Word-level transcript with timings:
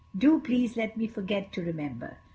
Do 0.17 0.39
please 0.39 0.77
let 0.77 0.97
me 0.97 1.05
forget 1.05 1.51
to 1.51 1.61
remember." 1.61 2.17